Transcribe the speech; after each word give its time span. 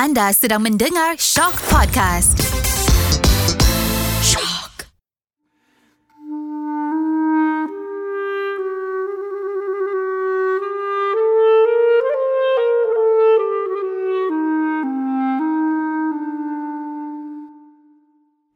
Anda 0.00 0.32
sedang 0.32 0.64
mendengar 0.64 1.20
Shock 1.20 1.60
Podcast. 1.68 2.40
Shock. 4.24 4.88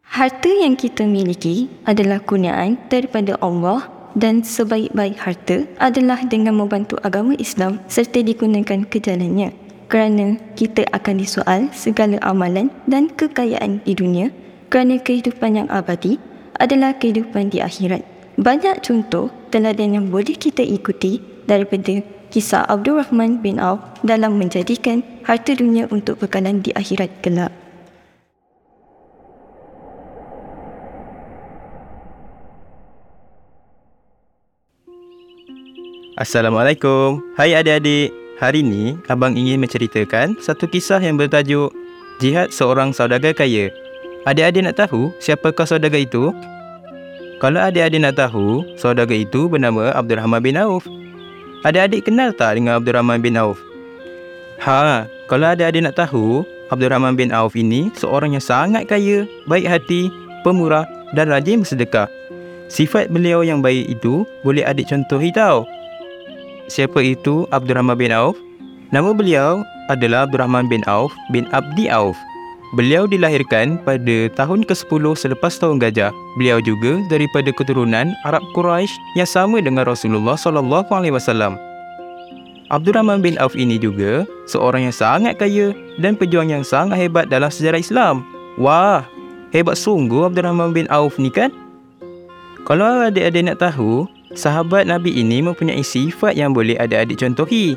Harta 0.01 0.49
yang 0.49 0.81
kita 0.81 1.05
miliki 1.05 1.69
adalah 1.85 2.25
kurniaan 2.25 2.81
daripada 2.89 3.37
Allah 3.45 3.85
dan 4.17 4.41
sebaik-baik 4.41 5.21
harta 5.21 5.69
adalah 5.77 6.25
dengan 6.25 6.57
membantu 6.57 6.97
agama 7.05 7.37
Islam 7.37 7.85
serta 7.85 8.25
digunakan 8.25 8.89
ke 8.89 8.97
jalannya. 8.97 9.64
Kerana 9.85 10.41
kita 10.57 10.89
akan 10.91 11.17
disoal 11.21 11.61
segala 11.77 12.17
amalan 12.25 12.73
dan 12.89 13.13
kekayaan 13.13 13.85
di 13.85 13.93
dunia 13.93 14.33
kerana 14.73 14.97
kehidupan 14.99 15.61
yang 15.61 15.69
abadi 15.69 16.17
adalah 16.57 16.97
kehidupan 16.97 17.53
di 17.53 17.61
akhirat. 17.61 18.03
Banyak 18.35 18.83
contoh 18.83 19.31
teladan 19.53 19.95
yang 19.95 20.07
boleh 20.11 20.35
kita 20.35 20.65
ikuti 20.65 21.23
daripada 21.47 22.03
kisah 22.35 22.67
Abdul 22.67 22.99
Rahman 22.99 23.39
bin 23.39 23.63
Auf 23.63 23.79
dalam 24.03 24.41
menjadikan 24.41 25.07
harta 25.23 25.55
dunia 25.55 25.87
untuk 25.93 26.19
bekalan 26.19 26.59
di 26.65 26.75
akhirat 26.75 27.23
kelak. 27.23 27.53
Assalamualaikum. 36.15 37.23
Hai 37.35 37.59
adik-adik. 37.59 38.24
Hari 38.35 38.67
ini 38.67 38.99
abang 39.07 39.39
ingin 39.39 39.63
menceritakan 39.63 40.35
satu 40.43 40.67
kisah 40.67 40.99
yang 40.99 41.15
bertajuk 41.15 41.71
Jihad 42.19 42.51
Seorang 42.51 42.91
Saudagar 42.91 43.31
Kaya. 43.31 43.71
Adik-adik 44.27 44.67
nak 44.67 44.75
tahu 44.75 45.15
siapakah 45.23 45.63
saudagar 45.63 46.03
itu? 46.03 46.35
Kalau 47.39 47.63
adik-adik 47.63 48.03
nak 48.03 48.19
tahu, 48.19 48.67
saudagar 48.75 49.15
itu 49.15 49.47
bernama 49.47 49.95
Abdul 49.95 50.19
Rahman 50.19 50.43
bin 50.43 50.59
Auf. 50.59 50.83
Adik-adik 51.63 52.11
kenal 52.11 52.35
tak 52.35 52.59
dengan 52.59 52.83
Abdul 52.83 52.99
Rahman 52.99 53.23
bin 53.23 53.39
Auf? 53.39 53.63
Ha, 54.67 55.07
kalau 55.31 55.55
adik-adik 55.55 55.87
nak 55.87 55.95
tahu, 55.95 56.43
Abdul 56.75 56.91
Rahman 56.91 57.15
bin 57.15 57.31
Auf 57.31 57.55
ini 57.55 57.95
seorang 57.95 58.35
yang 58.35 58.43
sangat 58.43 58.91
kaya, 58.91 59.31
baik 59.47 59.71
hati, 59.71 60.11
pemurah 60.43 60.91
dan 61.15 61.31
rajin 61.31 61.63
bersedekah. 61.63 62.11
Sifat 62.67 63.15
beliau 63.15 63.47
yang 63.47 63.63
baik 63.63 63.95
itu 63.95 64.27
boleh 64.43 64.67
adik 64.67 64.91
contohi 64.91 65.31
tau. 65.31 65.63
Siapa 66.65 66.97
itu 67.05 67.45
Abdul 67.53 67.77
Rahman 67.77 68.01
bin 68.01 68.09
Auf? 68.09 68.41
Nama 68.89 69.13
beliau 69.13 69.61
adalah 69.93 70.25
Abdul 70.25 70.41
Rahman 70.41 70.65
bin 70.73 70.81
Auf 70.89 71.13
bin 71.29 71.45
Abdi 71.53 71.93
Auf. 71.93 72.17
Beliau 72.73 73.05
dilahirkan 73.05 73.77
pada 73.85 74.33
tahun 74.33 74.65
ke-10 74.65 75.05
selepas 75.13 75.53
tahun 75.61 75.77
gajah. 75.77 76.09
Beliau 76.41 76.65
juga 76.65 77.05
daripada 77.13 77.53
keturunan 77.53 78.17
Arab 78.25 78.41
Quraisy 78.57 78.97
yang 79.21 79.29
sama 79.29 79.61
dengan 79.61 79.85
Rasulullah 79.85 80.41
sallallahu 80.41 80.89
alaihi 80.89 81.13
wasallam. 81.13 81.61
Abdul 82.73 82.97
Rahman 82.97 83.21
bin 83.21 83.37
Auf 83.37 83.53
ini 83.53 83.77
juga 83.77 84.25
seorang 84.49 84.89
yang 84.89 84.97
sangat 84.97 85.37
kaya 85.37 85.77
dan 86.01 86.17
pejuang 86.17 86.49
yang 86.49 86.65
sangat 86.65 86.97
hebat 86.97 87.29
dalam 87.29 87.53
sejarah 87.53 87.79
Islam. 87.79 88.25
Wah, 88.57 89.05
hebat 89.53 89.77
sungguh 89.77 90.33
Abdul 90.33 90.49
Rahman 90.49 90.73
bin 90.73 90.89
Auf 90.89 91.21
ni 91.21 91.29
kan? 91.29 91.53
Kalau 92.65 93.05
adik-adik 93.05 93.53
nak 93.53 93.61
tahu, 93.61 94.09
sahabat 94.33 94.89
Nabi 94.89 95.21
ini 95.21 95.45
mempunyai 95.45 95.85
sifat 95.85 96.33
yang 96.33 96.57
boleh 96.57 96.81
adik-adik 96.81 97.21
contohi. 97.21 97.77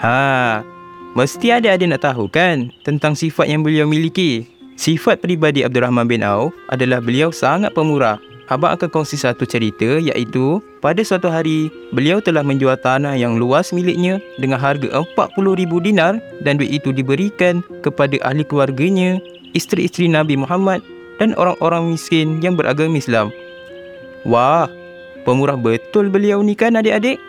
Ha, 0.00 0.60
mesti 1.16 1.56
adik-adik 1.56 1.96
nak 1.96 2.04
tahu 2.04 2.28
kan 2.28 2.68
tentang 2.84 3.16
sifat 3.16 3.48
yang 3.48 3.64
beliau 3.64 3.88
miliki. 3.88 4.44
Sifat 4.76 5.20
peribadi 5.20 5.60
Abdul 5.60 5.84
Rahman 5.84 6.08
bin 6.08 6.24
Auf 6.24 6.52
adalah 6.72 7.04
beliau 7.04 7.28
sangat 7.32 7.76
pemurah. 7.76 8.16
Abang 8.50 8.74
akan 8.74 8.90
kongsi 8.90 9.14
satu 9.14 9.46
cerita 9.46 10.02
iaitu 10.02 10.58
pada 10.82 10.98
suatu 11.06 11.30
hari 11.30 11.70
beliau 11.94 12.18
telah 12.18 12.42
menjual 12.42 12.74
tanah 12.82 13.14
yang 13.14 13.38
luas 13.38 13.70
miliknya 13.70 14.18
dengan 14.42 14.58
harga 14.58 14.90
40,000 14.90 15.70
dinar 15.86 16.18
dan 16.42 16.58
duit 16.58 16.82
itu 16.82 16.90
diberikan 16.90 17.62
kepada 17.84 18.18
ahli 18.26 18.42
keluarganya, 18.42 19.22
isteri-isteri 19.54 20.10
Nabi 20.10 20.34
Muhammad 20.34 20.82
dan 21.22 21.36
orang-orang 21.38 21.94
miskin 21.94 22.42
yang 22.42 22.58
beragama 22.58 22.98
Islam. 22.98 23.30
Wah, 24.26 24.66
Pemurah 25.22 25.56
betul 25.56 26.08
beliau 26.08 26.40
ni 26.40 26.56
kan 26.56 26.76
adik-adik? 26.76 27.20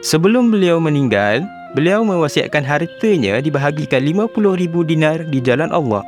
Sebelum 0.00 0.48
beliau 0.48 0.78
meninggal, 0.78 1.44
beliau 1.74 2.06
mewasiatkan 2.06 2.62
hartanya 2.62 3.42
dibahagikan 3.42 4.00
50,000 4.00 4.88
dinar 4.88 5.18
di 5.26 5.38
jalan 5.42 5.68
Allah. 5.74 6.00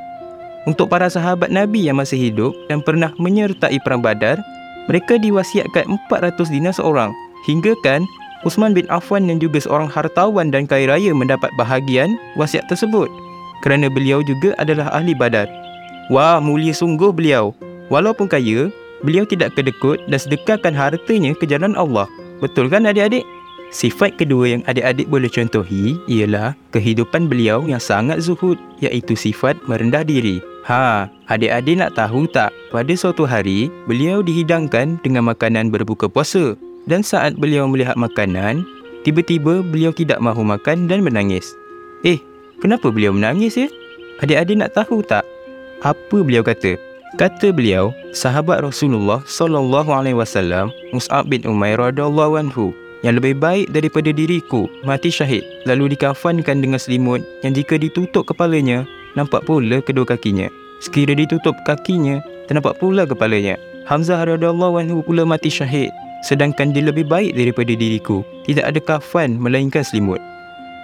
Untuk 0.65 0.93
para 0.93 1.09
sahabat 1.09 1.49
Nabi 1.49 1.89
yang 1.89 1.99
masih 1.99 2.31
hidup 2.31 2.53
dan 2.69 2.85
pernah 2.85 3.11
menyertai 3.17 3.81
perang 3.83 4.05
badar, 4.05 4.39
mereka 4.87 5.17
diwasiatkan 5.21 5.89
400 6.09 6.37
dinar 6.53 6.73
seorang. 6.77 7.11
Hingga 7.49 7.75
kan 7.81 8.05
Usman 8.45 8.73
bin 8.73 8.89
Affan 8.89 9.29
yang 9.29 9.37
juga 9.37 9.61
seorang 9.61 9.89
hartawan 9.89 10.49
dan 10.49 10.65
kaya 10.65 10.89
raya 10.89 11.13
mendapat 11.13 11.53
bahagian 11.61 12.17
wasiat 12.41 12.65
tersebut 12.73 13.09
kerana 13.61 13.93
beliau 13.93 14.25
juga 14.25 14.57
adalah 14.57 14.89
ahli 14.97 15.13
badar. 15.13 15.49
Wah, 16.09 16.41
mulia 16.41 16.73
sungguh 16.73 17.13
beliau. 17.13 17.53
Walaupun 17.93 18.27
kaya, 18.27 18.73
beliau 19.05 19.25
tidak 19.25 19.57
kedekut 19.57 20.01
dan 20.09 20.19
sedekahkan 20.19 20.73
hartanya 20.73 21.33
ke 21.37 21.45
jalan 21.45 21.77
Allah. 21.77 22.09
Betul 22.41 22.73
kan 22.73 22.89
adik-adik? 22.89 23.25
Sifat 23.71 24.19
kedua 24.19 24.59
yang 24.59 24.63
adik-adik 24.67 25.07
boleh 25.07 25.31
contohi 25.31 25.95
ialah 26.11 26.59
kehidupan 26.75 27.31
beliau 27.31 27.63
yang 27.71 27.79
sangat 27.79 28.19
zuhud 28.19 28.59
iaitu 28.83 29.15
sifat 29.15 29.55
merendah 29.71 30.03
diri. 30.03 30.43
Ha, 30.67 31.07
adik-adik 31.31 31.79
nak 31.79 31.95
tahu 31.95 32.27
tak? 32.27 32.51
Pada 32.75 32.91
suatu 32.99 33.23
hari, 33.31 33.71
beliau 33.87 34.27
dihidangkan 34.27 34.99
dengan 35.07 35.31
makanan 35.31 35.71
berbuka 35.71 36.11
puasa. 36.11 36.59
Dan 36.91 37.07
saat 37.07 37.39
beliau 37.39 37.71
melihat 37.71 37.95
makanan, 37.95 38.67
tiba-tiba 39.07 39.63
beliau 39.63 39.95
tidak 39.95 40.19
mahu 40.19 40.43
makan 40.43 40.91
dan 40.91 41.07
menangis. 41.07 41.55
Eh, 42.03 42.19
kenapa 42.59 42.91
beliau 42.91 43.15
menangis 43.15 43.55
ya? 43.55 43.71
Adik-adik 44.19 44.59
nak 44.59 44.75
tahu 44.75 44.99
tak? 45.07 45.23
Apa 45.87 46.27
beliau 46.27 46.43
kata? 46.43 46.90
Kata 47.19 47.51
beliau, 47.51 47.91
sahabat 48.15 48.63
Rasulullah 48.63 49.19
sallallahu 49.27 49.91
alaihi 49.91 50.15
wasallam, 50.15 50.71
Mus'ab 50.95 51.27
bin 51.27 51.43
Umair 51.43 51.83
radhiyallahu 51.83 52.39
anhu, 52.39 52.71
yang 53.03 53.17
lebih 53.17 53.35
baik 53.41 53.73
daripada 53.73 54.13
diriku 54.13 54.69
mati 54.85 55.09
syahid 55.09 55.41
lalu 55.65 55.97
dikafankan 55.97 56.61
dengan 56.61 56.77
selimut 56.77 57.25
yang 57.41 57.57
jika 57.57 57.81
ditutup 57.81 58.29
kepalanya 58.29 58.85
nampak 59.17 59.43
pula 59.49 59.81
kedua 59.81 60.05
kakinya. 60.05 60.53
Sekira 60.85 61.17
ditutup 61.17 61.57
kakinya 61.65 62.21
ternampak 62.49 62.77
pula 62.77 63.09
kepalanya. 63.09 63.57
Hamzah 63.89 64.23
radhiyallahu 64.23 64.85
anhu 64.85 65.01
pula 65.03 65.25
mati 65.25 65.49
syahid 65.49 65.91
sedangkan 66.21 66.77
dia 66.77 66.85
lebih 66.85 67.09
baik 67.09 67.33
daripada 67.33 67.73
diriku. 67.73 68.21
Tidak 68.45 68.65
ada 68.65 68.79
kafan 68.79 69.41
melainkan 69.41 69.81
selimut. 69.81 70.21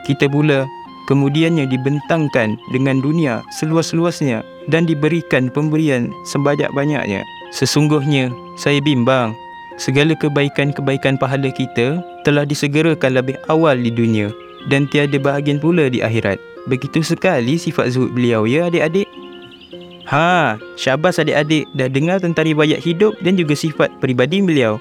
Kita 0.09 0.27
pula 0.33 0.65
kemudiannya 1.07 1.69
dibentangkan 1.69 2.57
dengan 2.73 3.05
dunia 3.05 3.45
seluas-luasnya 3.61 4.41
dan 4.71 4.87
diberikan 4.87 5.51
pemberian 5.51 6.11
sebanyak-banyaknya. 6.29 7.23
Sesungguhnya, 7.55 8.31
saya 8.59 8.83
bimbang 8.83 9.35
segala 9.77 10.17
kebaikan-kebaikan 10.17 11.21
pahala 11.21 11.53
kita 11.53 12.01
telah 12.25 12.43
disegerakan 12.49 13.17
lebih 13.17 13.37
awal 13.53 13.77
di 13.77 13.93
dunia 13.93 14.33
dan 14.73 14.89
tiada 14.91 15.17
bahagian 15.21 15.63
pula 15.63 15.87
di 15.87 16.03
akhirat. 16.03 16.41
Begitu 16.67 17.05
sekali 17.05 17.55
sifat 17.55 17.95
zuhud 17.95 18.11
beliau 18.11 18.49
ya 18.49 18.67
adik-adik. 18.67 19.07
Ha, 20.07 20.59
syabas 20.79 21.19
adik-adik 21.19 21.67
dah 21.75 21.91
dengar 21.91 22.19
tentang 22.23 22.47
riwayat 22.47 22.79
hidup 22.83 23.15
dan 23.23 23.39
juga 23.39 23.55
sifat 23.55 23.91
peribadi 23.99 24.43
beliau. 24.43 24.79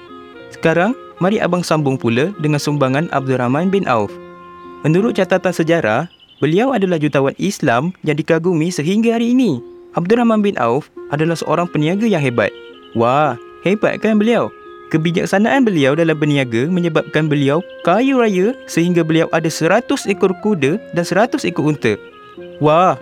Sekarang, 0.54 0.94
mari 1.18 1.42
abang 1.42 1.66
sambung 1.66 1.98
pula 1.98 2.30
dengan 2.38 2.62
sumbangan 2.62 3.10
Abdul 3.10 3.38
Rahman 3.38 3.70
bin 3.70 3.86
Auf. 3.90 4.10
Menurut 4.86 5.18
catatan 5.18 5.50
sejarah, 5.50 6.06
beliau 6.38 6.70
adalah 6.70 6.98
jutawan 6.98 7.34
Islam 7.42 7.90
yang 8.06 8.14
dikagumi 8.14 8.70
sehingga 8.70 9.18
hari 9.18 9.34
ini. 9.34 9.75
Abdul 9.96 10.20
Rahman 10.20 10.44
bin 10.44 10.60
Auf 10.60 10.92
adalah 11.08 11.40
seorang 11.40 11.64
peniaga 11.72 12.04
yang 12.04 12.20
hebat. 12.20 12.52
Wah, 12.92 13.40
hebat 13.64 13.96
kan 14.04 14.20
beliau? 14.20 14.52
Kebijaksanaan 14.92 15.64
beliau 15.64 15.96
dalam 15.96 16.14
berniaga 16.14 16.68
menyebabkan 16.68 17.26
beliau 17.26 17.64
kaya 17.82 18.14
raya 18.14 18.52
sehingga 18.68 19.02
beliau 19.02 19.26
ada 19.32 19.48
100 19.48 19.88
ekor 20.06 20.30
kuda 20.44 20.78
dan 20.92 21.04
100 21.04 21.48
ekor 21.48 21.72
unta. 21.72 21.96
Wah, 22.60 23.00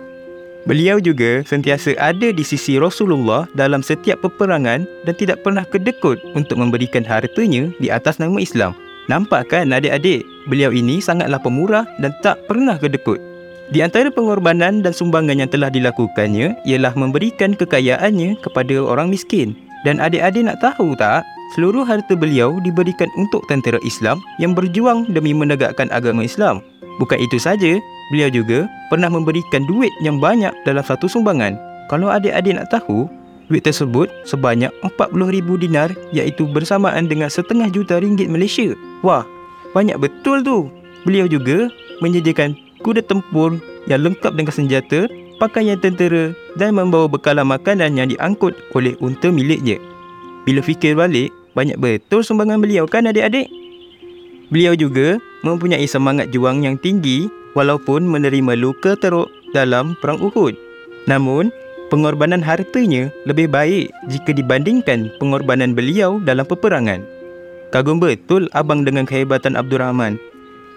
beliau 0.63 0.97
juga 0.97 1.43
sentiasa 1.43 1.99
ada 1.99 2.31
di 2.31 2.41
sisi 2.47 2.79
Rasulullah 2.79 3.45
dalam 3.53 3.83
setiap 3.83 4.23
peperangan 4.23 4.87
dan 5.03 5.13
tidak 5.19 5.43
pernah 5.43 5.67
kedekut 5.67 6.17
untuk 6.33 6.57
memberikan 6.57 7.03
hartanya 7.03 7.69
di 7.77 7.91
atas 7.91 8.17
nama 8.17 8.39
Islam. 8.39 8.71
Nampak 9.11 9.53
kan 9.53 9.69
adik-adik, 9.69 10.25
beliau 10.49 10.73
ini 10.73 10.97
sangatlah 11.03 11.37
pemurah 11.37 11.85
dan 12.01 12.15
tak 12.25 12.41
pernah 12.49 12.79
kedekut. 12.79 13.34
Di 13.73 13.81
antara 13.81 14.13
pengorbanan 14.13 14.85
dan 14.85 14.93
sumbangan 14.93 15.41
yang 15.41 15.49
telah 15.49 15.73
dilakukannya 15.73 16.53
ialah 16.69 16.93
memberikan 16.93 17.57
kekayaannya 17.57 18.37
kepada 18.45 18.77
orang 18.77 19.09
miskin. 19.09 19.57
Dan 19.81 19.97
adik-adik 19.97 20.45
nak 20.45 20.61
tahu 20.61 20.93
tak, 20.97 21.25
seluruh 21.57 21.81
harta 21.81 22.13
beliau 22.13 22.57
diberikan 22.61 23.09
untuk 23.17 23.41
tentera 23.49 23.81
Islam 23.81 24.21
yang 24.37 24.53
berjuang 24.53 25.09
demi 25.09 25.33
menegakkan 25.33 25.89
agama 25.89 26.25
Islam. 26.25 26.61
Bukan 27.01 27.17
itu 27.17 27.41
saja, 27.41 27.77
beliau 28.13 28.29
juga 28.29 28.69
pernah 28.93 29.09
memberikan 29.09 29.65
duit 29.65 29.93
yang 30.05 30.21
banyak 30.21 30.53
dalam 30.65 30.85
satu 30.85 31.09
sumbangan. 31.09 31.57
Kalau 31.89 32.09
adik-adik 32.09 32.57
nak 32.57 32.69
tahu, 32.69 33.09
duit 33.49 33.65
tersebut 33.65 34.09
sebanyak 34.25 34.73
40,000 34.81 35.61
dinar 35.61 35.89
iaitu 36.13 36.49
bersamaan 36.49 37.05
dengan 37.05 37.29
setengah 37.29 37.69
juta 37.69 37.97
ringgit 38.01 38.29
Malaysia. 38.29 38.73
Wah, 39.05 39.25
banyak 39.73 39.97
betul 40.01 40.41
tu. 40.41 40.69
Beliau 41.05 41.29
juga 41.29 41.69
menyediakan 42.01 42.64
kuda 42.81 43.05
tempur 43.05 43.59
yang 43.85 44.09
lengkap 44.09 44.33
dengan 44.33 44.53
senjata, 44.53 45.07
pakaian 45.37 45.79
tentera 45.79 46.31
dan 46.55 46.75
membawa 46.75 47.07
bekalan 47.11 47.47
makanan 47.47 47.95
yang 47.99 48.07
diangkut 48.09 48.55
oleh 48.73 48.95
unta 49.03 49.29
miliknya. 49.29 49.79
Bila 50.47 50.61
fikir 50.61 50.95
balik, 50.95 51.33
banyak 51.55 51.79
betul 51.79 52.21
sumbangan 52.21 52.59
beliau 52.59 52.85
kan 52.85 53.07
adik-adik? 53.07 53.47
Beliau 54.53 54.77
juga 54.77 55.17
mempunyai 55.41 55.87
semangat 55.89 56.29
juang 56.29 56.61
yang 56.61 56.77
tinggi 56.77 57.25
walaupun 57.57 58.05
menerima 58.05 58.53
luka 58.59 58.93
teruk 58.99 59.31
dalam 59.55 59.97
Perang 60.03 60.21
Uhud. 60.21 60.53
Namun, 61.09 61.49
pengorbanan 61.89 62.43
hartanya 62.43 63.09
lebih 63.25 63.49
baik 63.49 63.89
jika 64.11 64.35
dibandingkan 64.35 65.09
pengorbanan 65.17 65.73
beliau 65.73 66.21
dalam 66.21 66.45
peperangan. 66.45 67.01
Kagum 67.73 67.97
betul 67.97 68.45
abang 68.53 68.85
dengan 68.85 69.09
kehebatan 69.09 69.57
Abdul 69.57 69.81
Rahman. 69.81 70.21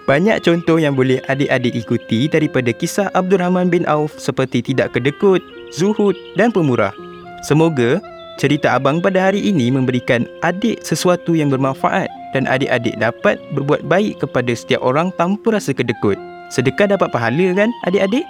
Banyak 0.08 0.40
contoh 0.40 0.81
yang 0.81 0.96
boleh 0.96 1.20
adik-adik 1.28 1.76
ikuti 1.76 2.32
daripada 2.32 2.72
kisah 2.72 3.12
Abdul 3.12 3.44
Rahman 3.44 3.69
bin 3.69 3.84
Auf 3.84 4.16
seperti 4.16 4.64
tidak 4.64 4.96
kedekut, 4.96 5.44
zuhud 5.69 6.16
dan 6.32 6.49
pemurah. 6.49 6.96
Semoga 7.44 8.00
cerita 8.40 8.72
abang 8.72 9.05
pada 9.05 9.28
hari 9.28 9.44
ini 9.44 9.69
memberikan 9.69 10.25
adik 10.40 10.81
sesuatu 10.81 11.37
yang 11.37 11.52
bermanfaat 11.52 12.08
dan 12.32 12.49
adik-adik 12.49 12.96
dapat 12.96 13.37
berbuat 13.52 13.84
baik 13.84 14.25
kepada 14.25 14.49
setiap 14.56 14.81
orang 14.81 15.12
tanpa 15.20 15.60
rasa 15.60 15.76
kedekut. 15.76 16.16
Sedekah 16.49 16.96
dapat 16.96 17.12
pahala 17.12 17.52
kan 17.52 17.69
adik-adik? 17.84 18.25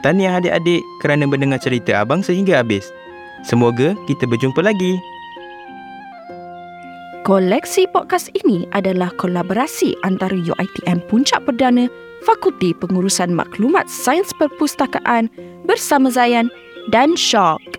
Tahniah 0.00 0.40
adik-adik 0.40 0.80
kerana 1.04 1.28
mendengar 1.28 1.60
cerita 1.60 2.00
abang 2.00 2.24
sehingga 2.24 2.64
habis. 2.64 2.88
Semoga 3.44 3.92
kita 4.08 4.24
berjumpa 4.24 4.64
lagi. 4.64 4.96
Koleksi 7.24 7.88
podcast 7.88 8.28
ini 8.36 8.68
adalah 8.76 9.08
kolaborasi 9.16 9.96
antara 10.04 10.36
UiTM 10.36 11.00
Puncak 11.08 11.48
Perdana, 11.48 11.88
Fakulti 12.20 12.76
Pengurusan 12.76 13.32
Maklumat 13.32 13.88
Sains 13.88 14.28
Perpustakaan 14.36 15.32
bersama 15.64 16.12
Zayan 16.12 16.52
dan 16.92 17.16
Shock. 17.16 17.73